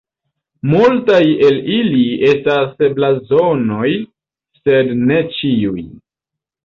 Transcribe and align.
Multaj 0.69 1.19
el 1.49 1.59
ili 1.73 2.01
estas 2.29 2.73
blazonoj, 2.97 3.93
sed 4.65 4.91
ne 5.11 5.21
ĉiuj. 5.37 5.89